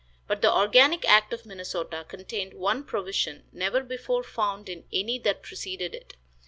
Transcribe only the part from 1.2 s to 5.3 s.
of Minnesota contained one provision never before found in any